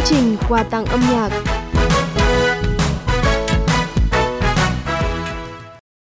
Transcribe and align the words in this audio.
Chương 0.00 0.18
trình 0.18 0.36
quà 0.48 0.62
tặng 0.62 0.84
âm 0.84 1.00
nhạc 1.00 1.30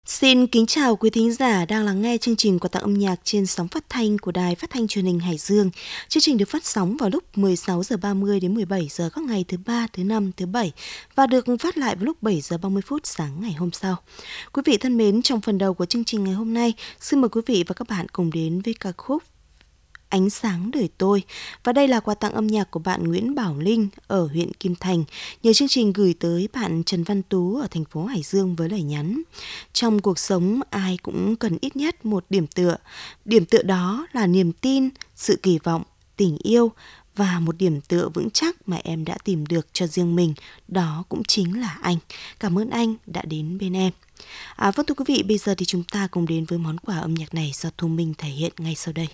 Xin 0.04 0.46
kính 0.46 0.66
chào 0.66 0.96
quý 0.96 1.10
thính 1.10 1.32
giả 1.32 1.64
đang 1.64 1.84
lắng 1.84 2.02
nghe 2.02 2.18
chương 2.18 2.36
trình 2.36 2.58
quà 2.58 2.68
tặng 2.72 2.82
âm 2.82 2.94
nhạc 2.94 3.16
trên 3.24 3.46
sóng 3.46 3.68
phát 3.68 3.84
thanh 3.88 4.18
của 4.18 4.32
Đài 4.32 4.54
Phát 4.54 4.70
thanh 4.70 4.88
Truyền 4.88 5.04
hình 5.04 5.20
Hải 5.20 5.38
Dương. 5.38 5.70
Chương 6.08 6.20
trình 6.20 6.38
được 6.38 6.48
phát 6.48 6.66
sóng 6.66 6.96
vào 6.96 7.10
lúc 7.10 7.38
16 7.38 7.82
giờ 7.82 7.96
30 7.96 8.40
đến 8.40 8.54
17 8.54 8.88
giờ 8.90 9.10
các 9.14 9.24
ngày 9.24 9.44
thứ 9.48 9.56
ba, 9.66 9.86
thứ 9.92 10.04
năm, 10.04 10.30
thứ 10.36 10.46
bảy 10.46 10.72
và 11.14 11.26
được 11.26 11.46
phát 11.60 11.78
lại 11.78 11.96
vào 11.96 12.04
lúc 12.04 12.22
7 12.22 12.40
giờ 12.40 12.58
30 12.58 12.82
phút 12.86 13.06
sáng 13.06 13.40
ngày 13.40 13.52
hôm 13.52 13.70
sau. 13.72 13.96
Quý 14.52 14.62
vị 14.66 14.76
thân 14.76 14.96
mến, 14.96 15.22
trong 15.22 15.40
phần 15.40 15.58
đầu 15.58 15.74
của 15.74 15.86
chương 15.86 16.04
trình 16.04 16.24
ngày 16.24 16.34
hôm 16.34 16.54
nay, 16.54 16.74
xin 17.00 17.20
mời 17.20 17.28
quý 17.28 17.40
vị 17.46 17.64
và 17.66 17.74
các 17.74 17.88
bạn 17.88 18.06
cùng 18.08 18.30
đến 18.32 18.60
với 18.64 18.74
ca 18.80 18.92
khúc 18.96 19.22
Ánh 20.10 20.30
sáng 20.30 20.70
đời 20.70 20.88
tôi. 20.98 21.22
Và 21.64 21.72
đây 21.72 21.88
là 21.88 22.00
quà 22.00 22.14
tặng 22.14 22.32
âm 22.32 22.46
nhạc 22.46 22.70
của 22.70 22.80
bạn 22.80 23.04
Nguyễn 23.04 23.34
Bảo 23.34 23.58
Linh 23.58 23.88
ở 24.06 24.26
huyện 24.26 24.52
Kim 24.52 24.74
Thành. 24.74 25.04
Nhờ 25.42 25.52
chương 25.52 25.68
trình 25.68 25.92
gửi 25.92 26.14
tới 26.20 26.48
bạn 26.52 26.82
Trần 26.84 27.04
Văn 27.04 27.22
Tú 27.22 27.56
ở 27.56 27.66
thành 27.70 27.84
phố 27.84 28.04
Hải 28.04 28.22
Dương 28.22 28.56
với 28.56 28.68
lời 28.68 28.82
nhắn. 28.82 29.22
Trong 29.72 30.02
cuộc 30.02 30.18
sống 30.18 30.60
ai 30.70 30.98
cũng 31.02 31.36
cần 31.36 31.58
ít 31.60 31.76
nhất 31.76 32.04
một 32.04 32.24
điểm 32.30 32.46
tựa. 32.46 32.76
Điểm 33.24 33.44
tựa 33.44 33.62
đó 33.62 34.06
là 34.12 34.26
niềm 34.26 34.52
tin, 34.52 34.88
sự 35.16 35.38
kỳ 35.42 35.58
vọng, 35.58 35.82
tình 36.16 36.36
yêu 36.42 36.72
và 37.16 37.40
một 37.40 37.56
điểm 37.58 37.80
tựa 37.80 38.08
vững 38.14 38.30
chắc 38.30 38.68
mà 38.68 38.76
em 38.84 39.04
đã 39.04 39.18
tìm 39.24 39.46
được 39.46 39.66
cho 39.72 39.86
riêng 39.86 40.16
mình, 40.16 40.34
đó 40.68 41.04
cũng 41.08 41.24
chính 41.24 41.60
là 41.60 41.78
anh. 41.82 41.96
Cảm 42.40 42.58
ơn 42.58 42.70
anh 42.70 42.94
đã 43.06 43.22
đến 43.22 43.58
bên 43.58 43.76
em. 43.76 43.92
À, 44.56 44.70
vâng 44.70 44.86
thưa 44.86 44.94
quý 44.94 45.04
vị, 45.08 45.22
bây 45.22 45.38
giờ 45.38 45.54
thì 45.58 45.66
chúng 45.66 45.84
ta 45.84 46.06
cùng 46.06 46.26
đến 46.26 46.44
với 46.44 46.58
món 46.58 46.78
quà 46.78 46.98
âm 46.98 47.14
nhạc 47.14 47.34
này 47.34 47.52
do 47.54 47.70
Thu 47.78 47.88
Minh 47.88 48.14
thể 48.18 48.28
hiện 48.28 48.52
ngay 48.58 48.74
sau 48.74 48.92
đây. 48.92 49.08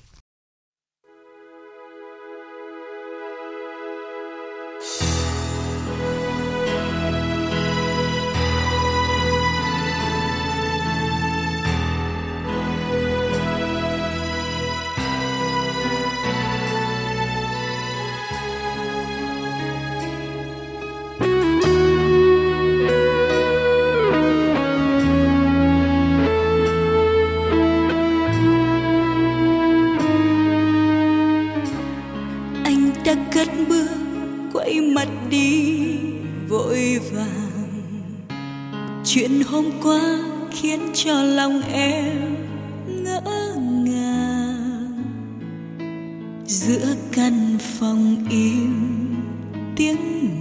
Tiếng 49.76 49.96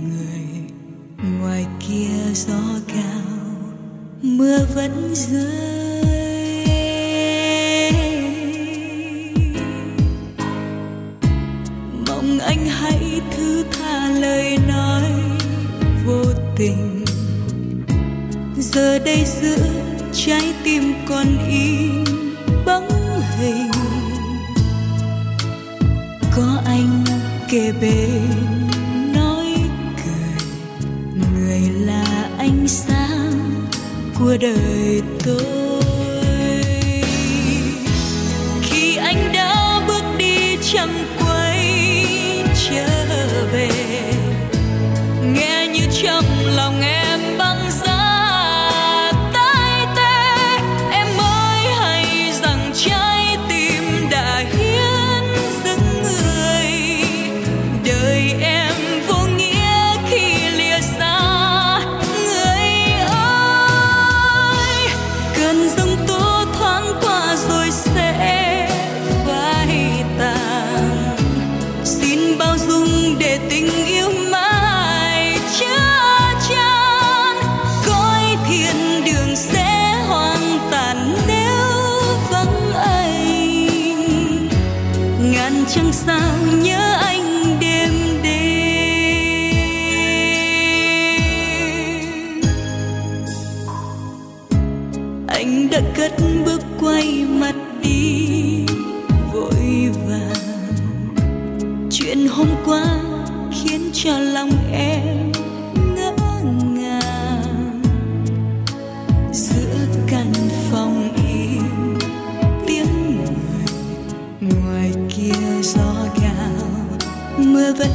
người 0.10 0.46
ngoài 1.40 1.66
kia 1.88 2.34
gió 2.34 2.80
cao, 2.88 3.36
mưa 4.22 4.58
vẫn 4.76 5.14
rơi. 5.16 6.02
Mong 12.08 12.40
anh 12.40 12.66
hãy 12.66 13.22
thứ 13.38 13.64
tha 13.72 14.10
lời 14.10 14.58
nói 14.68 15.04
vô 16.06 16.24
tình. 16.56 17.06
Giờ 18.58 19.00
đây 19.00 19.26
giữa 19.42 19.68
trái 20.14 20.54
tim 20.64 20.94
còn 21.08 21.26
in 21.50 22.04
bóng 22.66 22.90
hình. 23.40 23.72
Có 26.36 26.62
anh 26.66 27.04
kề 27.50 27.72
bên 27.82 28.15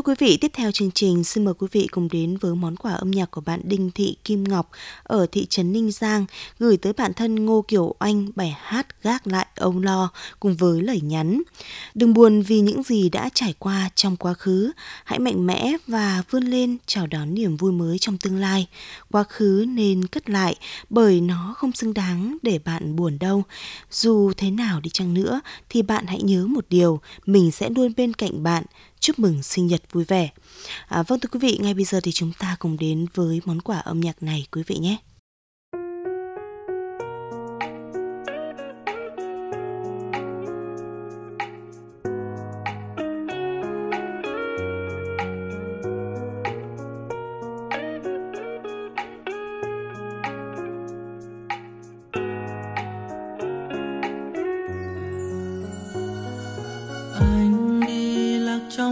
Thưa 0.00 0.04
quý 0.04 0.14
vị, 0.18 0.36
tiếp 0.36 0.50
theo 0.54 0.72
chương 0.72 0.90
trình 0.90 1.24
xin 1.24 1.44
mời 1.44 1.54
quý 1.54 1.66
vị 1.72 1.86
cùng 1.90 2.08
đến 2.12 2.36
với 2.36 2.54
món 2.54 2.76
quà 2.76 2.92
âm 2.92 3.10
nhạc 3.10 3.30
của 3.30 3.40
bạn 3.40 3.60
Đinh 3.64 3.90
Thị 3.90 4.16
Kim 4.24 4.44
Ngọc 4.44 4.70
ở 5.02 5.26
thị 5.32 5.46
trấn 5.46 5.72
Ninh 5.72 5.90
Giang 5.90 6.26
gửi 6.58 6.76
tới 6.76 6.92
bạn 6.92 7.14
thân 7.14 7.46
Ngô 7.46 7.64
Kiều 7.68 7.94
Anh 7.98 8.28
bài 8.34 8.56
hát 8.60 9.02
Gác 9.02 9.26
lại 9.26 9.46
âu 9.54 9.78
lo 9.80 10.10
cùng 10.40 10.56
với 10.56 10.82
lời 10.82 11.00
nhắn. 11.00 11.42
Đừng 11.94 12.14
buồn 12.14 12.42
vì 12.42 12.60
những 12.60 12.82
gì 12.82 13.08
đã 13.08 13.28
trải 13.34 13.54
qua 13.58 13.90
trong 13.94 14.16
quá 14.16 14.34
khứ, 14.34 14.72
hãy 15.04 15.18
mạnh 15.18 15.46
mẽ 15.46 15.72
và 15.86 16.22
vươn 16.30 16.42
lên 16.42 16.76
chào 16.86 17.06
đón 17.06 17.34
niềm 17.34 17.56
vui 17.56 17.72
mới 17.72 17.98
trong 17.98 18.18
tương 18.18 18.36
lai. 18.36 18.66
Quá 19.10 19.22
khứ 19.22 19.64
nên 19.68 20.06
cất 20.06 20.30
lại 20.30 20.56
bởi 20.90 21.20
nó 21.20 21.54
không 21.56 21.72
xứng 21.72 21.94
đáng 21.94 22.36
để 22.42 22.58
bạn 22.64 22.96
buồn 22.96 23.18
đâu. 23.18 23.42
Dù 23.90 24.32
thế 24.36 24.50
nào 24.50 24.80
đi 24.80 24.90
chăng 24.92 25.14
nữa 25.14 25.40
thì 25.68 25.82
bạn 25.82 26.06
hãy 26.06 26.22
nhớ 26.22 26.46
một 26.46 26.64
điều, 26.70 27.00
mình 27.26 27.50
sẽ 27.50 27.70
luôn 27.70 27.92
bên 27.96 28.14
cạnh 28.14 28.42
bạn 28.42 28.64
chúc 29.00 29.18
mừng 29.18 29.42
sinh 29.42 29.66
nhật 29.66 29.82
vui 29.92 30.04
vẻ. 30.04 30.28
À, 30.88 31.02
vâng 31.02 31.20
thưa 31.20 31.28
quý 31.32 31.40
vị, 31.40 31.58
ngay 31.60 31.74
bây 31.74 31.84
giờ 31.84 32.00
thì 32.00 32.12
chúng 32.12 32.32
ta 32.38 32.56
cùng 32.58 32.76
đến 32.76 33.06
với 33.14 33.40
món 33.44 33.60
quà 33.60 33.78
âm 33.78 34.00
nhạc 34.00 34.22
này 34.22 34.46
quý 34.52 34.62
vị 34.66 34.76
nhé. 34.76 34.96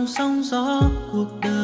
sóng 0.08 0.42
gió 0.44 0.80
cuộc 1.12 1.40
đời. 1.42 1.57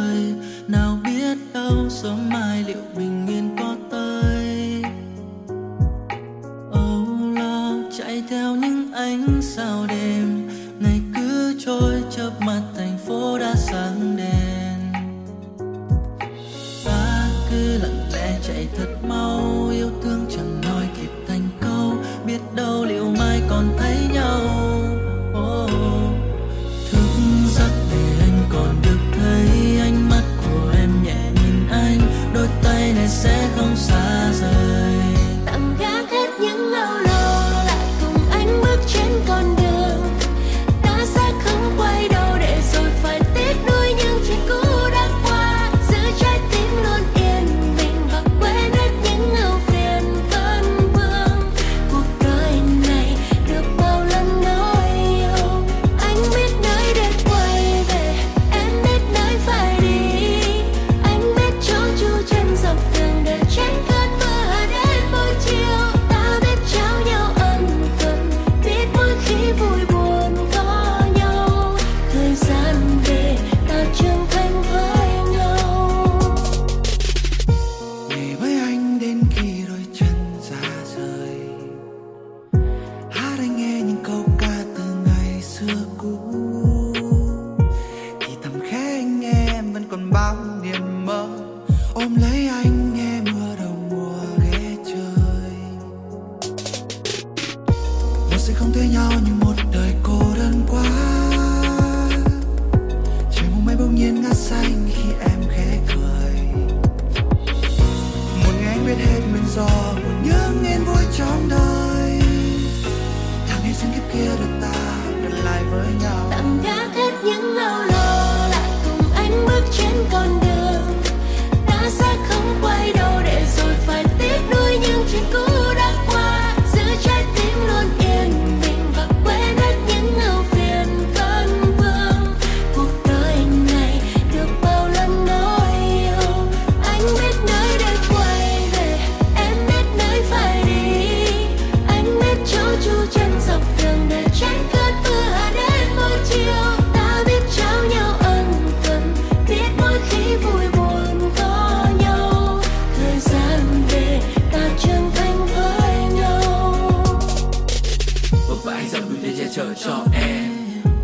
chở 159.54 159.75
cho 159.84 160.04
em. 160.14 160.50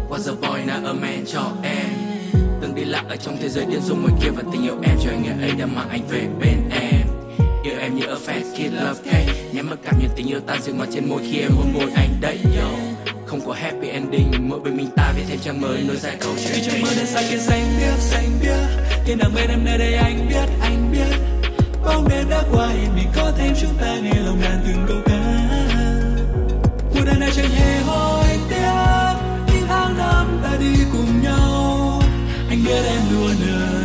Was 0.09 0.28
a 0.28 0.35
boy, 0.40 0.64
not 0.66 0.85
a 0.85 0.92
man, 0.92 1.25
cho 1.26 1.52
em. 1.62 1.88
Từng 2.61 2.75
đi 2.75 2.85
lạc 2.85 3.04
ở 3.09 3.16
trong 3.16 3.37
thế 3.40 3.49
giới 3.49 3.66
điên 3.66 3.80
rồ 3.80 3.95
ngoài 3.95 4.14
kia 4.23 4.30
Và 4.30 4.42
tình 4.52 4.64
yêu 4.64 4.75
em 4.83 4.97
cho 5.04 5.11
anh 5.11 5.40
ấy 5.40 5.50
đã 5.59 5.66
mang 5.66 5.88
anh 5.88 6.00
về 6.09 6.26
bên 6.40 6.69
em. 6.71 7.07
Yêu 7.64 7.75
em 7.80 7.95
như 7.95 8.07
a 8.07 8.14
fat 8.26 8.42
kid 8.54 8.73
love 8.73 9.00
cake. 9.04 9.50
Nhắm 9.52 9.71
mắt 9.71 9.76
cảm 9.85 9.95
nhận 10.00 10.11
tình 10.16 10.26
yêu 10.26 10.40
tan 10.40 10.62
dịu 10.62 10.75
ngọt 10.75 10.87
trên 10.95 11.09
môi 11.09 11.23
khi 11.30 11.40
em 11.40 11.50
hôn 11.57 11.73
môi 11.75 11.90
anh 11.97 12.11
đấy, 12.21 12.38
yo. 12.61 12.69
Không 13.26 13.40
có 13.47 13.52
happy 13.52 13.88
ending, 13.88 14.33
mỗi 14.38 14.61
bên 14.61 14.76
mình 14.76 14.88
ta 14.97 15.12
viết 15.16 15.23
thêm 15.28 15.38
trang 15.38 15.61
mới, 15.61 15.83
nối 15.88 15.97
dài 15.97 16.16
câu 16.21 16.33
chuyện. 16.45 16.64
Cho 16.66 16.73
mơ 16.83 16.88
đến 16.97 17.07
xa 17.07 17.23
kia 17.30 17.38
xanh 17.38 17.64
biếc 17.78 17.99
xanh 17.99 18.30
biếc 18.42 18.87
khi 19.07 19.14
nào 19.14 19.30
bên 19.35 19.50
em 19.50 19.64
nơi 19.64 19.78
đây 19.78 19.95
anh 19.95 20.28
biết 20.28 20.49
anh 20.61 20.92
biết. 20.92 21.16
Bóng 21.85 22.09
đêm 22.09 22.30
đã 22.30 22.42
qua 22.52 22.71
yên 22.73 22.95
bình 22.97 23.09
có 23.16 23.33
thêm 23.38 23.52
chúng 23.61 23.75
ta 23.80 23.97
nghe 24.02 24.14
lòng 24.25 24.40
đàn 24.42 24.62
từng 24.66 24.87
câu 24.88 24.97
ca. 25.04 25.21
Cuộc 26.95 27.00
đời 27.07 27.19
này 27.21 27.30
chẳng 27.37 27.50
hề 27.50 27.80
hôn 27.80 28.20
cùng 30.93 31.23
nhau. 31.23 32.03
Anh 32.49 32.65
biết 32.65 32.83
em 32.85 33.03
luôn 33.11 33.37
ở 33.49 33.80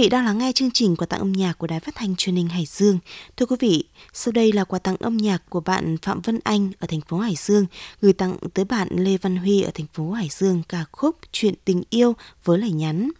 vị 0.00 0.08
đang 0.08 0.24
lắng 0.24 0.38
nghe 0.38 0.52
chương 0.52 0.70
trình 0.70 0.96
quà 0.96 1.06
tặng 1.06 1.20
âm 1.20 1.32
nhạc 1.32 1.58
của 1.58 1.66
Đài 1.66 1.80
Phát 1.80 1.94
thanh 1.94 2.16
Truyền 2.16 2.36
hình 2.36 2.48
Hải 2.48 2.64
Dương. 2.66 2.98
Thưa 3.36 3.46
quý 3.46 3.56
vị, 3.60 3.84
sau 4.12 4.32
đây 4.32 4.52
là 4.52 4.64
quà 4.64 4.78
tặng 4.78 4.96
âm 5.00 5.16
nhạc 5.16 5.42
của 5.48 5.60
bạn 5.60 5.96
Phạm 6.02 6.20
Vân 6.20 6.38
Anh 6.44 6.70
ở 6.78 6.86
thành 6.86 7.00
phố 7.00 7.18
Hải 7.18 7.34
Dương 7.36 7.66
gửi 8.02 8.12
tặng 8.12 8.36
tới 8.54 8.64
bạn 8.64 8.88
Lê 8.90 9.16
Văn 9.16 9.36
Huy 9.36 9.62
ở 9.62 9.70
thành 9.74 9.86
phố 9.94 10.10
Hải 10.10 10.28
Dương 10.30 10.62
ca 10.68 10.84
khúc 10.92 11.16
Chuyện 11.32 11.54
tình 11.64 11.82
yêu 11.90 12.14
với 12.44 12.58
lời 12.58 12.70
nhắn. 12.70 13.10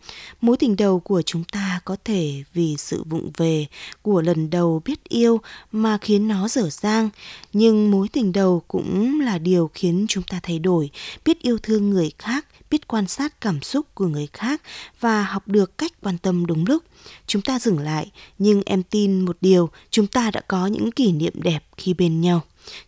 Mối 0.40 0.56
tình 0.56 0.76
đầu 0.76 1.00
của 1.00 1.22
chúng 1.22 1.44
ta 1.44 1.80
có 1.84 1.96
thể 2.04 2.42
vì 2.54 2.76
sự 2.78 3.04
vụng 3.04 3.30
về 3.36 3.66
của 4.02 4.22
lần 4.22 4.50
đầu 4.50 4.82
biết 4.84 5.08
yêu 5.08 5.40
mà 5.72 5.98
khiến 5.98 6.28
nó 6.28 6.48
dở 6.48 6.68
dang, 6.70 7.10
nhưng 7.52 7.90
mối 7.90 8.08
tình 8.08 8.32
đầu 8.32 8.62
cũng 8.68 9.20
là 9.20 9.38
điều 9.38 9.70
khiến 9.74 10.06
chúng 10.08 10.24
ta 10.24 10.40
thay 10.42 10.58
đổi, 10.58 10.90
biết 11.24 11.42
yêu 11.42 11.58
thương 11.62 11.90
người 11.90 12.12
khác, 12.18 12.46
biết 12.70 12.88
quan 12.88 13.06
sát 13.08 13.40
cảm 13.40 13.62
xúc 13.62 13.86
của 13.94 14.06
người 14.06 14.28
khác 14.32 14.62
và 15.00 15.22
học 15.22 15.48
được 15.48 15.78
cách 15.78 15.92
quan 16.02 16.18
tâm 16.18 16.46
đúng 16.46 16.64
lúc. 16.68 16.84
Chúng 17.26 17.42
ta 17.42 17.58
dừng 17.58 17.78
lại, 17.78 18.10
nhưng 18.38 18.62
em 18.66 18.82
tin 18.82 19.20
một 19.20 19.36
điều, 19.40 19.70
chúng 19.90 20.06
ta 20.06 20.30
đã 20.30 20.40
có 20.48 20.66
những 20.66 20.92
kỷ 20.92 21.12
niệm 21.12 21.32
đẹp 21.34 21.64
khi 21.76 21.94
bên 21.94 22.20
nhau. 22.20 22.40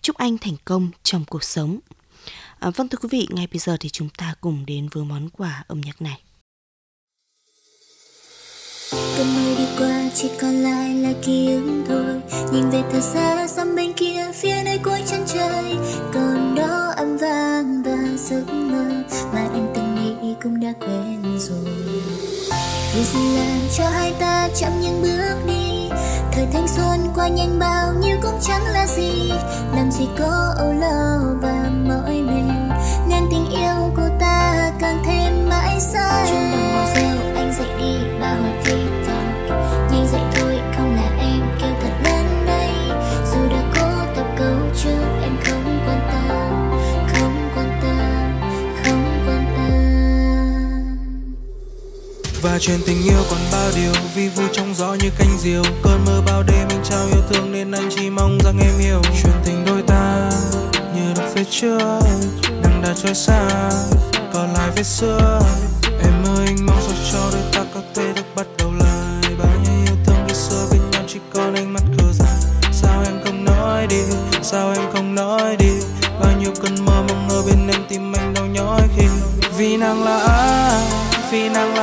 Chúc 0.02 0.16
anh 0.16 0.38
thành 0.38 0.56
công 0.64 0.90
trong 1.02 1.24
cuộc 1.24 1.44
sống. 1.44 1.78
À, 2.58 2.70
vâng 2.70 2.88
thưa 2.88 2.98
quý 3.02 3.08
vị, 3.12 3.26
ngay 3.30 3.46
bây 3.52 3.58
giờ 3.58 3.76
thì 3.80 3.88
chúng 3.88 4.08
ta 4.08 4.34
cùng 4.40 4.66
đến 4.66 4.88
với 4.92 5.04
món 5.04 5.28
quà 5.28 5.64
âm 5.68 5.80
nhạc 5.80 6.02
này. 6.02 6.22
cơn 9.16 9.26
mưa 9.34 9.54
đi 9.58 9.66
qua 9.78 10.10
chỉ 10.14 10.30
còn 10.40 10.62
lại 10.62 10.94
là 10.94 11.12
ký 11.26 11.52
ức 11.52 11.84
thôi 11.88 12.20
nhìn 12.52 12.70
về 12.70 12.82
thật 12.92 13.00
xa 13.00 13.46
xăm 13.48 13.76
bên 13.76 13.92
kia 13.92 14.11
đã 20.62 20.72
quên 20.80 21.38
rồi. 21.38 21.74
Gì 22.94 23.36
làm 23.36 23.60
cho 23.76 23.88
hai 23.88 24.12
ta 24.20 24.48
chậm 24.60 24.72
những 24.80 25.02
bước 25.02 25.46
đi? 25.46 25.88
Thời 26.32 26.46
thanh 26.52 26.68
xuân 26.68 27.00
qua 27.14 27.28
nhanh 27.28 27.58
bao 27.58 27.94
nhiêu 28.00 28.16
cũng 28.22 28.38
chẳng 28.42 28.66
là 28.72 28.86
gì. 28.86 29.32
Làm 29.76 29.90
gì 29.90 30.08
có 30.18 30.54
âu 30.58 30.72
lo 30.72 31.18
và 31.42 31.70
mỏi 31.88 32.22
mệt. 32.22 32.74
Nên 33.08 33.22
tình 33.30 33.50
yêu 33.50 33.92
của 33.96 34.08
ta 34.20 34.70
càng 34.80 35.02
thêm 35.06 35.48
mãi 35.48 35.80
xa. 35.80 36.26
Chung 36.28 36.50
đồng 36.52 36.72
mùa 36.72 36.94
reo 36.94 37.16
anh 37.36 37.52
dậy 37.58 37.68
đi 37.78 38.20
bao 38.20 38.36
hồi 38.36 38.52
vi 38.64 38.91
và 52.52 52.58
chuyện 52.58 52.80
tình 52.86 53.02
yêu 53.04 53.24
còn 53.30 53.38
bao 53.52 53.70
điều, 53.76 53.92
vi 54.14 54.28
vu 54.28 54.42
trong 54.52 54.74
gió 54.74 54.94
như 54.94 55.10
cánh 55.18 55.38
diều. 55.38 55.62
Cơn 55.82 56.04
mơ 56.04 56.22
bao 56.26 56.42
đêm 56.42 56.68
anh 56.68 56.84
trao 56.84 57.06
yêu 57.06 57.22
thương 57.30 57.52
nên 57.52 57.70
anh 57.70 57.88
chỉ 57.96 58.10
mong 58.10 58.38
rằng 58.44 58.58
em 58.60 58.78
hiểu. 58.78 59.02
Chuyện 59.22 59.32
tình 59.44 59.64
đôi 59.66 59.82
ta 59.82 60.30
như 60.94 61.14
được 61.14 61.22
phía 61.34 61.44
trước 61.50 62.00
nắng 62.62 62.82
đã 62.82 62.94
trôi 63.02 63.14
xa, 63.14 63.70
còn 64.32 64.52
lại 64.52 64.70
vết 64.76 64.82
xưa. 64.82 65.40
Em 66.02 66.24
ơi, 66.36 66.46
anh 66.46 66.66
mong 66.66 66.80
sao 66.80 66.96
cho 67.12 67.30
đôi 67.32 67.42
ta 67.52 67.64
có 67.74 67.80
thể 67.94 68.12
được 68.16 68.26
bắt 68.36 68.46
đầu 68.58 68.72
lại. 68.78 69.34
Bao 69.38 69.58
nhiêu 69.64 69.84
yêu 69.86 69.96
thương 70.06 70.24
khi 70.28 70.34
xưa 70.34 70.66
bên 70.72 70.80
nhau 70.90 71.02
chỉ 71.08 71.18
còn 71.32 71.54
ánh 71.54 71.72
mắt 71.72 71.82
khờ 71.98 72.12
dại 72.12 72.38
sao 72.72 73.02
em 73.04 73.14
không 73.24 73.44
nói 73.44 73.86
đi, 73.86 74.02
sao 74.42 74.72
em 74.72 74.92
không 74.92 75.14
nói 75.14 75.56
đi? 75.58 75.72
Bao 76.20 76.32
nhiêu 76.40 76.52
cơn 76.62 76.84
mơ 76.84 77.02
mong 77.08 77.28
ở 77.28 77.42
bên 77.46 77.68
em 77.68 77.82
tim 77.88 78.12
anh 78.12 78.34
đau 78.34 78.46
nhói 78.46 78.80
khi 78.96 79.06
vì 79.56 79.76
nàng 79.76 80.04
là 80.04 80.18
ai, 80.18 80.82
vì 81.30 81.48
nàng 81.48 81.74
là 81.74 81.81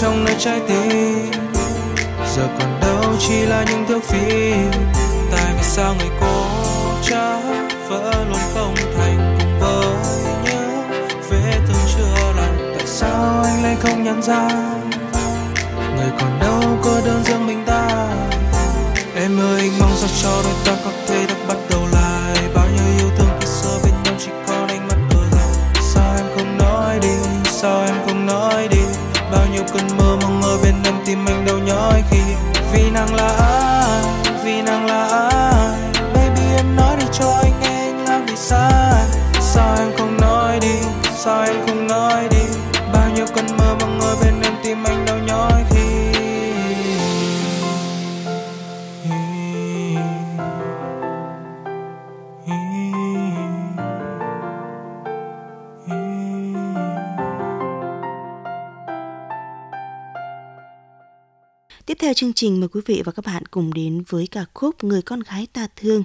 trong 0.00 0.24
nơi 0.24 0.34
trái 0.38 0.60
tim. 0.68 1.30
Giờ 2.36 2.48
còn 2.58 2.80
đâu 2.80 3.14
chỉ 3.18 3.40
là 3.46 3.64
những 3.70 3.86
thước 3.88 4.04
phim. 4.04 4.70
Tại 5.32 5.52
vì 5.56 5.62
sao 5.62 5.94
người 5.98 6.10
cố 6.20 6.44
chấp 7.02 7.40
vỡ 7.88 8.24
luôn 8.28 8.40
không 8.54 8.74
thành 8.96 9.38
cùng 9.60 10.02
với 10.02 10.34
nhớ? 10.44 10.62
Vết 11.30 11.60
thương 11.66 11.86
chưa 11.96 12.32
lành, 12.36 12.74
tại 12.78 12.86
sao 12.86 13.42
anh 13.44 13.62
lại 13.62 13.76
không 13.80 14.04
nhận 14.04 14.22
ra? 14.22 14.48
Người 15.96 16.10
còn 16.20 16.38
đâu 16.40 16.78
cô 16.82 17.00
đơn 17.06 17.22
riêng 17.24 17.46
mình 17.46 17.64
ta? 17.66 18.08
Em 19.16 19.40
ơi, 19.40 19.60
anh 19.60 19.78
mong 19.78 19.96
sao 19.96 20.10
cho 20.22 20.42
đôi 20.44 20.54
ta 20.64 20.82
có 20.84 20.90
thể 21.08 21.26
được 21.28 21.44
bắt 21.48 21.56
bao 29.62 29.70
cơn 29.74 29.98
mơ 29.98 30.16
mong 30.22 30.42
ở 30.42 30.58
bên 30.62 30.74
em 30.84 30.94
tim 31.06 31.24
anh 31.26 31.44
đâu 31.44 31.58
nhói 31.58 32.02
khi 32.10 32.20
vì 32.72 32.90
nàng 32.90 33.14
là 33.14 33.28
ai, 33.38 34.04
vì 34.44 34.62
nàng 34.62 34.86
là 34.86 35.28
ai? 35.30 35.78
Baby, 36.14 36.42
em 36.56 36.76
nói 36.76 36.96
đi 36.96 37.06
cho 37.12 37.40
anh 37.42 37.60
nghe, 37.60 37.86
anh 37.86 38.04
làm 38.04 38.28
gì 38.28 38.36
sai 38.36 39.04
sao 39.40 39.76
em 39.78 39.90
không 39.98 40.16
nói 40.20 40.58
đi? 40.60 40.74
Sao 41.16 41.42
em 41.42 41.56
không 41.66 41.81
Tiếp 61.92 61.98
theo 62.00 62.14
chương 62.14 62.32
trình 62.32 62.60
mời 62.60 62.68
quý 62.68 62.80
vị 62.86 63.02
và 63.04 63.12
các 63.12 63.24
bạn 63.26 63.46
cùng 63.46 63.74
đến 63.74 64.02
với 64.08 64.26
ca 64.26 64.44
khúc 64.54 64.84
Người 64.84 65.02
con 65.02 65.20
gái 65.20 65.46
ta 65.52 65.66
thương. 65.76 66.02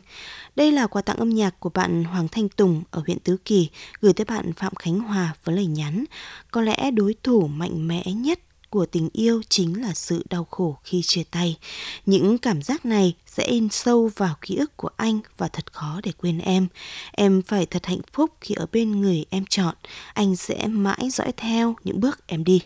Đây 0.55 0.71
là 0.71 0.87
quà 0.87 1.01
tặng 1.01 1.17
âm 1.17 1.29
nhạc 1.29 1.59
của 1.59 1.69
bạn 1.69 2.03
Hoàng 2.03 2.27
Thanh 2.27 2.49
Tùng 2.49 2.83
ở 2.91 3.01
huyện 3.05 3.19
Tứ 3.19 3.37
Kỳ 3.45 3.69
gửi 4.01 4.13
tới 4.13 4.25
bạn 4.25 4.53
Phạm 4.53 4.75
Khánh 4.75 4.99
Hòa 4.99 5.33
với 5.43 5.55
lời 5.55 5.65
nhắn. 5.65 6.03
Có 6.51 6.61
lẽ 6.61 6.91
đối 6.91 7.15
thủ 7.23 7.47
mạnh 7.47 7.87
mẽ 7.87 8.03
nhất 8.05 8.39
của 8.69 8.85
tình 8.85 9.09
yêu 9.13 9.41
chính 9.49 9.81
là 9.81 9.93
sự 9.93 10.25
đau 10.29 10.47
khổ 10.51 10.77
khi 10.83 11.01
chia 11.05 11.23
tay. 11.31 11.57
Những 12.05 12.37
cảm 12.37 12.61
giác 12.61 12.85
này 12.85 13.13
sẽ 13.25 13.43
in 13.43 13.69
sâu 13.69 14.11
vào 14.15 14.35
ký 14.41 14.55
ức 14.55 14.77
của 14.77 14.89
anh 14.97 15.19
và 15.37 15.47
thật 15.47 15.73
khó 15.73 15.99
để 16.03 16.11
quên 16.17 16.39
em. 16.39 16.67
Em 17.11 17.41
phải 17.41 17.65
thật 17.65 17.85
hạnh 17.85 18.01
phúc 18.13 18.31
khi 18.41 18.55
ở 18.55 18.65
bên 18.71 19.01
người 19.01 19.25
em 19.29 19.45
chọn. 19.49 19.75
Anh 20.13 20.35
sẽ 20.35 20.67
mãi 20.67 21.09
dõi 21.11 21.31
theo 21.37 21.75
những 21.83 21.99
bước 21.99 22.27
em 22.27 22.43
đi. 22.43 22.61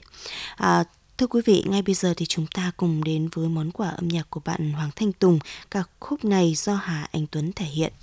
À, 0.56 0.84
Thưa 1.22 1.28
quý 1.28 1.42
vị, 1.46 1.64
ngay 1.66 1.82
bây 1.82 1.96
giờ 1.96 2.14
thì 2.18 2.26
chúng 2.26 2.46
ta 2.48 2.72
cùng 2.78 3.04
đến 3.04 3.30
với 3.34 3.50
món 3.50 3.72
quà 3.72 3.90
âm 3.90 4.08
nhạc 4.08 4.30
của 4.30 4.42
bạn 4.46 4.72
Hoàng 4.72 4.90
Thanh 4.96 5.12
Tùng. 5.12 5.40
Ca 5.72 5.84
khúc 6.00 6.26
này 6.26 6.54
do 6.56 6.76
Hà 6.76 7.08
Anh 7.12 7.28
Tuấn 7.32 7.52
thể 7.56 7.66
hiện. 7.66 7.94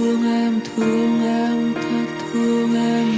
Thương 0.00 0.24
em 0.24 0.60
thương 0.60 1.22
em 1.22 1.74
thật 1.74 2.26
thương 2.32 2.74
em. 2.74 3.09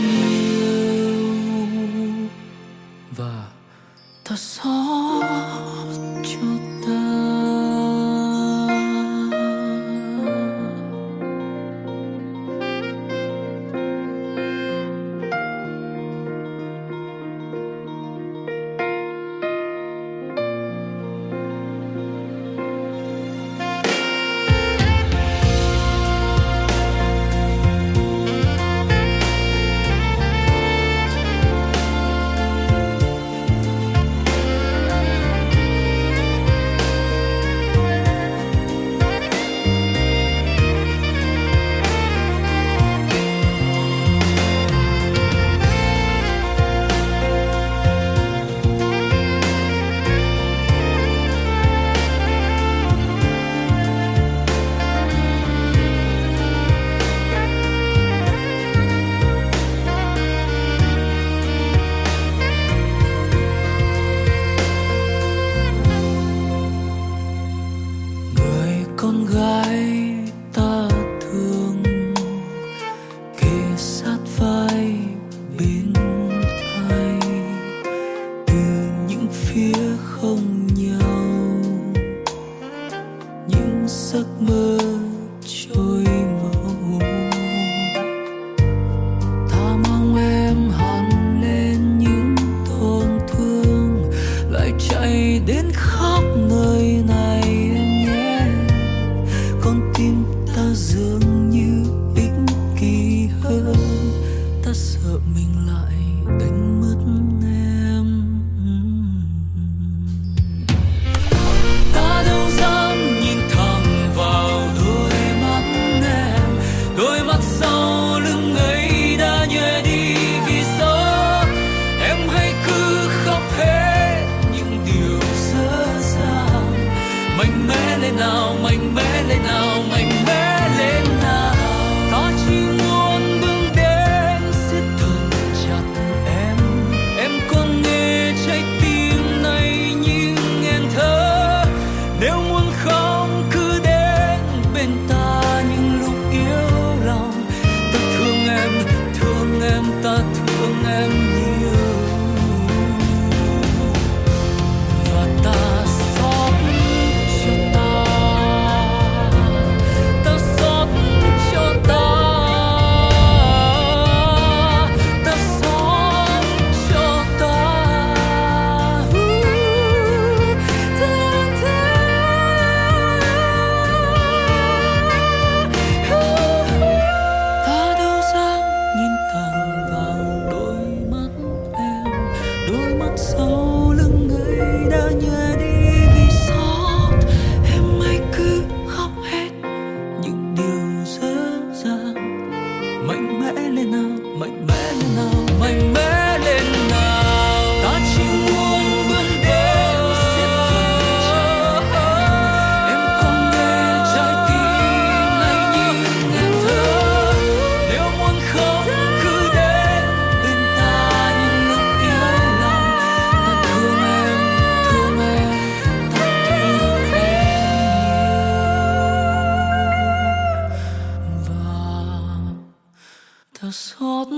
Ta 223.62 223.70
xót 223.70 224.28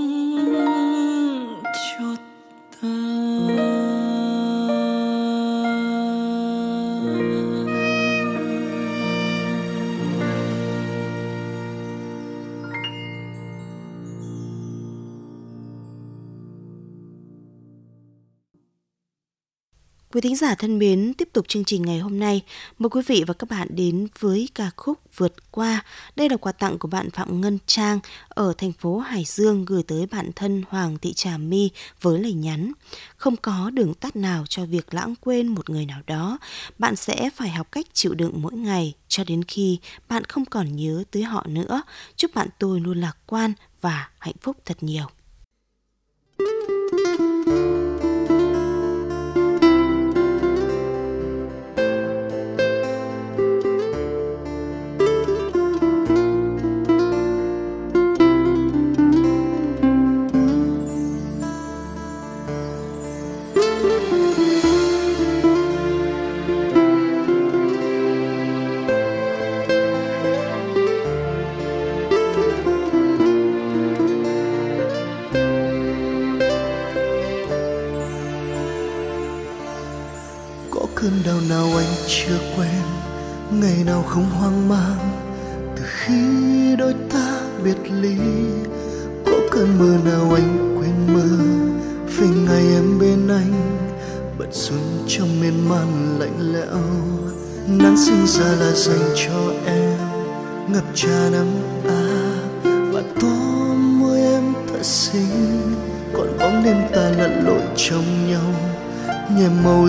cho 1.73 2.15
ta 2.81 3.64
Quý 20.15 20.21
thính 20.21 20.35
giả 20.35 20.55
thân 20.55 20.79
mến, 20.79 21.13
tiếp 21.13 21.29
tục 21.33 21.47
chương 21.47 21.65
trình 21.65 21.81
ngày 21.81 21.99
hôm 21.99 22.19
nay, 22.19 22.41
mời 22.79 22.89
quý 22.89 23.01
vị 23.07 23.23
và 23.27 23.33
các 23.33 23.49
bạn 23.49 23.67
đến 23.71 24.07
với 24.19 24.49
ca 24.55 24.71
khúc 24.75 24.99
Vượt 25.15 25.51
qua. 25.51 25.83
Đây 26.15 26.29
là 26.29 26.37
quà 26.37 26.51
tặng 26.51 26.79
của 26.79 26.87
bạn 26.87 27.11
Phạm 27.11 27.41
Ngân 27.41 27.57
Trang 27.65 27.99
ở 28.29 28.53
thành 28.57 28.71
phố 28.71 28.97
Hải 28.97 29.23
Dương 29.23 29.65
gửi 29.65 29.83
tới 29.83 30.05
bạn 30.05 30.31
thân 30.35 30.63
Hoàng 30.69 30.97
Thị 30.97 31.13
Trà 31.13 31.37
My 31.37 31.69
với 32.01 32.19
lời 32.19 32.33
nhắn. 32.33 32.71
Không 33.17 33.35
có 33.35 33.69
đường 33.69 33.93
tắt 33.93 34.15
nào 34.15 34.45
cho 34.49 34.65
việc 34.65 34.93
lãng 34.93 35.15
quên 35.21 35.47
một 35.47 35.69
người 35.69 35.85
nào 35.85 36.01
đó. 36.07 36.37
Bạn 36.77 36.95
sẽ 36.95 37.29
phải 37.35 37.49
học 37.49 37.71
cách 37.71 37.85
chịu 37.93 38.13
đựng 38.13 38.33
mỗi 38.35 38.53
ngày 38.53 38.93
cho 39.07 39.23
đến 39.23 39.43
khi 39.43 39.79
bạn 40.09 40.23
không 40.23 40.45
còn 40.45 40.75
nhớ 40.75 41.03
tới 41.11 41.23
họ 41.23 41.45
nữa. 41.47 41.81
Chúc 42.15 42.33
bạn 42.33 42.47
tôi 42.59 42.79
luôn 42.79 43.01
lạc 43.01 43.17
quan 43.25 43.53
và 43.81 44.09
hạnh 44.19 44.35
phúc 44.41 44.57
thật 44.65 44.77
nhiều. 44.81 45.05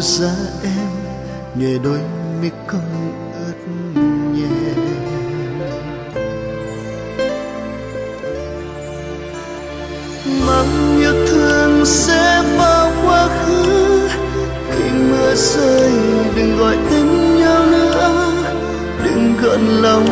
Ra 0.07 0.31
em 0.63 0.89
nhẹ 1.55 1.79
đôi 1.85 1.99
mi 2.43 2.51
cong 2.67 3.13
ướt 3.47 3.59
nhẹ. 4.35 4.47
Mang 10.47 10.97
yêu 11.01 11.27
thương 11.29 11.87
sẽ 11.87 12.43
vào 12.59 12.93
quá 13.05 13.29
khứ, 13.29 14.09
khi 14.71 14.91
mưa 15.11 15.35
rơi 15.35 15.91
đừng 16.37 16.59
gọi 16.59 16.77
tên 16.91 17.37
nhau 17.39 17.67
nữa. 17.67 18.33
Đừng 19.05 19.35
gợn 19.43 19.61
lòng 19.83 20.07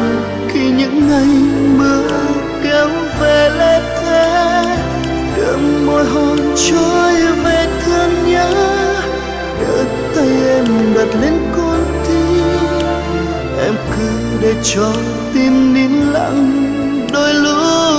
khi 0.48 0.70
những 0.70 1.08
ngày 1.08 1.26
mưa 1.78 2.08
kéo 2.64 2.88
về 3.20 3.50
lê 3.58 3.80
thế 4.02 4.64
đượm 5.36 5.86
môi 5.86 6.04
hôn 6.04 6.38
trôi 6.70 7.14
về 7.44 7.66
thương 7.84 8.32
nhớ 8.32 8.73
đỡ 9.64 9.84
tay 10.16 10.28
em 10.48 10.64
đặt 10.94 11.08
lên 11.20 11.34
con 11.56 11.84
tim. 12.08 12.44
Em 13.58 13.74
cứ 13.96 14.08
để 14.40 14.54
cho 14.62 14.92
tim 15.34 15.74
nín 15.74 15.90
lặng, 16.12 17.08
đôi 17.12 17.34
lúc 17.34 17.93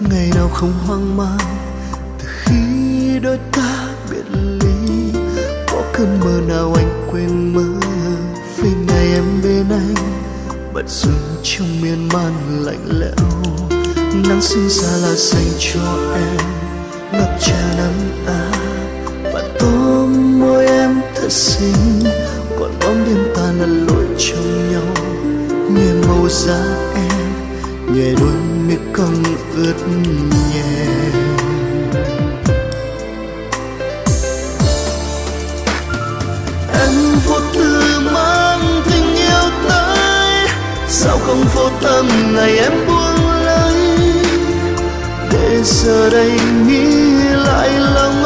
ngày 0.00 0.30
nào 0.34 0.48
không 0.48 0.72
hoang 0.86 1.16
mang, 1.16 1.38
từ 2.18 2.28
khi 2.28 3.18
đôi 3.22 3.38
ta 3.52 3.88
biệt 4.10 4.24
ly, 4.32 5.12
có 5.72 5.82
cơn 5.92 6.20
mơ 6.20 6.40
nào 6.48 6.74
anh 6.76 7.08
quên 7.12 7.54
mơ? 7.54 7.64
Về 8.56 8.70
ngày 8.88 9.12
em 9.14 9.24
bên 9.42 9.64
anh 9.70 9.94
bật 10.74 10.88
rừng 10.88 11.40
trong 11.42 11.82
miên 11.82 12.08
man 12.12 12.32
lạnh 12.64 12.86
lẽo. 12.88 13.28
Nắng 14.28 14.42
sinh 14.42 14.68
ra 14.68 14.88
là 14.88 15.14
dành 15.14 15.50
cho 15.58 16.12
em, 16.14 16.46
ngập 17.12 17.36
tràn 17.40 17.76
nắng 17.76 18.24
á 18.26 18.50
và 19.32 19.48
tóm 19.60 20.40
môi 20.40 20.66
em 20.66 21.00
thật 21.14 21.32
xinh, 21.32 22.02
còn 22.60 22.70
bóng 22.80 23.04
đêm 23.06 23.24
ta 23.36 23.42
là 23.42 23.66
lỗi 23.66 24.06
trong 24.18 24.72
nhau. 24.72 25.04
Nhẹ 25.70 25.92
màu 26.08 26.28
da 26.28 26.64
em 26.94 27.30
nhẹ 27.94 28.14
đôi 28.20 28.34
mi 28.68 28.74
cong 28.92 29.22
ướt 29.64 29.74
nhẹ 30.54 30.62
em 36.72 36.94
vô 37.26 37.40
tư 37.54 38.00
mang 38.12 38.82
tình 38.90 39.14
yêu 39.16 39.50
tới, 39.68 40.48
sao 40.88 41.18
không 41.26 41.44
vô 41.54 41.70
tâm 41.82 42.08
ngày 42.34 42.58
em 42.58 42.72
buông 42.86 43.30
lơi? 43.44 43.98
Để 45.32 45.60
giờ 45.64 46.10
đây 46.10 46.30
nghĩ 46.66 46.84
lại 47.34 47.70
lòng 47.94 48.19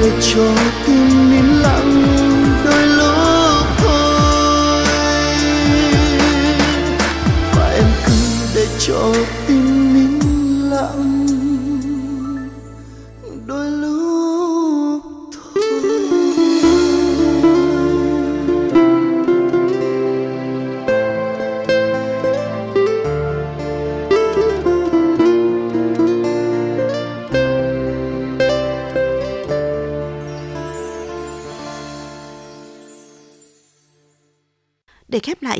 để 0.00 0.10
cho 0.20 0.54
tim 0.86 1.30
nín 1.30 1.46
lặng 1.62 2.02
đôi 2.64 2.86
lúc 2.86 3.66
thôi 3.78 4.84
và 7.56 7.70
em 7.74 7.84
cứ 8.06 8.12
để 8.54 8.66
cho 8.78 9.12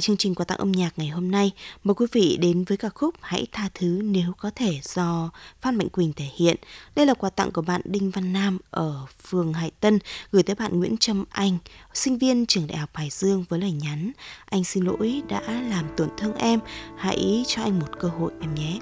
chương 0.06 0.16
trình 0.16 0.34
quà 0.34 0.44
tặng 0.44 0.58
âm 0.58 0.72
nhạc 0.72 0.98
ngày 0.98 1.08
hôm 1.08 1.30
nay, 1.30 1.52
mời 1.84 1.94
quý 1.94 2.06
vị 2.12 2.36
đến 2.40 2.64
với 2.64 2.76
ca 2.76 2.88
khúc 2.88 3.14
Hãy 3.20 3.46
tha 3.52 3.68
thứ 3.74 4.00
nếu 4.04 4.32
có 4.38 4.50
thể 4.54 4.80
do 4.82 5.30
Phan 5.60 5.76
Mạnh 5.76 5.88
Quỳnh 5.88 6.12
thể 6.12 6.24
hiện. 6.36 6.56
Đây 6.96 7.06
là 7.06 7.14
quà 7.14 7.30
tặng 7.30 7.50
của 7.50 7.62
bạn 7.62 7.80
Đinh 7.84 8.10
Văn 8.10 8.32
Nam 8.32 8.58
ở 8.70 9.06
phường 9.22 9.52
Hải 9.52 9.70
Tân 9.80 9.98
gửi 10.32 10.42
tới 10.42 10.56
bạn 10.56 10.78
Nguyễn 10.78 10.96
Trâm 10.96 11.24
Anh, 11.30 11.58
sinh 11.94 12.18
viên 12.18 12.46
trường 12.46 12.66
Đại 12.66 12.78
học 12.78 12.90
Hải 12.94 13.08
Dương 13.10 13.44
với 13.48 13.60
lời 13.60 13.72
nhắn 13.72 14.12
Anh 14.44 14.64
xin 14.64 14.84
lỗi 14.84 15.22
đã 15.28 15.40
làm 15.70 15.84
tổn 15.96 16.08
thương 16.16 16.34
em, 16.34 16.60
hãy 16.96 17.44
cho 17.46 17.62
anh 17.62 17.78
một 17.78 17.88
cơ 18.00 18.08
hội 18.08 18.32
em 18.40 18.54
nhé. 18.54 18.78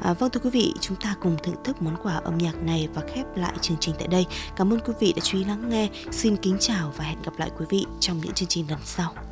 À, 0.00 0.12
vâng 0.12 0.30
thưa 0.30 0.40
quý 0.40 0.50
vị, 0.50 0.72
chúng 0.80 0.96
ta 0.96 1.14
cùng 1.22 1.36
thưởng 1.42 1.62
thức 1.64 1.82
món 1.82 1.96
quà 2.02 2.14
âm 2.14 2.38
nhạc 2.38 2.62
này 2.62 2.88
và 2.94 3.02
khép 3.14 3.26
lại 3.36 3.54
chương 3.60 3.76
trình 3.80 3.94
tại 3.98 4.08
đây. 4.08 4.26
Cảm 4.56 4.72
ơn 4.72 4.80
quý 4.80 4.92
vị 5.00 5.12
đã 5.12 5.20
chú 5.24 5.38
ý 5.38 5.44
lắng 5.44 5.68
nghe. 5.68 5.88
Xin 6.10 6.36
kính 6.36 6.56
chào 6.60 6.92
và 6.96 7.04
hẹn 7.04 7.22
gặp 7.22 7.38
lại 7.38 7.50
quý 7.58 7.66
vị 7.70 7.86
trong 8.00 8.20
những 8.20 8.32
chương 8.32 8.48
trình 8.48 8.70
lần 8.70 8.80
sau. 8.84 9.25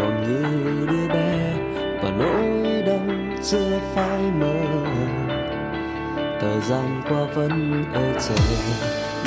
Còn 0.00 0.22
như 0.22 0.86
đứa 0.86 1.08
bé 1.14 1.52
và 2.02 2.10
nỗi 2.18 2.82
đau 2.86 3.00
chưa 3.42 3.78
phai 3.94 4.22
mờ. 4.40 4.54
Thời 6.40 6.60
gian 6.60 7.02
qua 7.08 7.24
vẫn 7.34 7.84
ở 7.92 8.12
chờ 8.20 8.34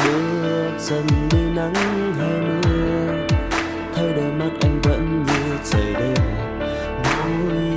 bước 0.03 0.71
dần 0.79 1.07
đi 1.31 1.39
nắng 1.55 1.73
hay 2.19 2.41
mưa. 2.41 3.25
Thấy 3.95 4.13
đôi 4.13 4.31
mắt 4.31 4.49
anh 4.61 4.79
vẫn 4.83 5.25
như 5.27 5.57
trời 5.63 5.93
đêm, 5.93 6.23
vui 7.03 7.72